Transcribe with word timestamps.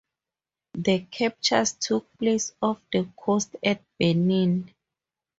The 0.73 1.01
captures 1.11 1.73
took 1.73 2.11
place 2.17 2.53
off 2.59 2.81
the 2.91 3.07
coast 3.15 3.55
at 3.63 3.83
Benin. 3.99 4.73